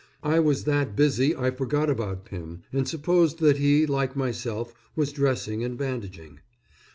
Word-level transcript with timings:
I 0.23 0.39
was 0.39 0.63
that 0.63 0.95
busy 0.95 1.35
I 1.35 1.51
forgot 1.51 1.87
about 1.87 2.25
Pymm, 2.25 2.63
and 2.73 2.87
supposed 2.87 3.37
that 3.37 3.57
he, 3.57 3.85
like 3.85 4.15
myself, 4.15 4.73
was 4.95 5.11
dressing 5.13 5.63
and 5.63 5.77
bandaging. 5.77 6.39